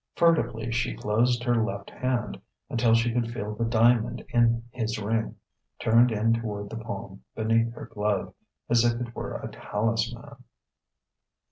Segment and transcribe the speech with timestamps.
[0.15, 5.35] Furtively she closed her left hand, until she could feel the diamond in his ring,
[5.77, 8.33] turned in toward the palm beneath her glove:
[8.67, 10.43] as if it were a talisman....